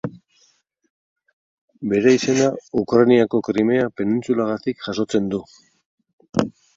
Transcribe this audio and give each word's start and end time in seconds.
Bere 1.91 2.13
izena 2.15 2.47
Ukrainako 2.81 3.41
Krimea 3.49 3.91
penintsulagatik 4.01 4.81
jasotzen 4.89 5.29
du. 5.35 5.43